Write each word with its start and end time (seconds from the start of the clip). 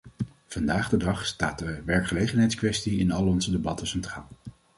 Vandaag 0.47 0.89
de 0.89 0.97
dag 0.97 1.25
staat 1.25 1.59
de 1.59 1.81
werkgelegenheidskwestie 1.83 2.99
in 2.99 3.11
al 3.11 3.27
onze 3.27 3.51
debatten 3.51 3.87
centraal. 3.87 4.27